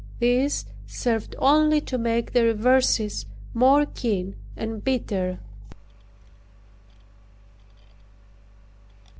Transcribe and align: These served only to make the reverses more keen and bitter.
These 0.17 0.65
served 0.87 1.35
only 1.37 1.79
to 1.81 1.99
make 1.99 2.31
the 2.33 2.43
reverses 2.43 3.27
more 3.53 3.85
keen 3.85 4.35
and 4.57 4.83
bitter. 4.83 5.37